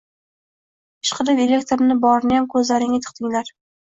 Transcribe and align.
Ishqilib 1.07 1.41
elektrni 1.43 1.99
boriniyam 2.07 2.49
koʻzlaringga 2.55 3.03
tiqdinglar! 3.05 3.55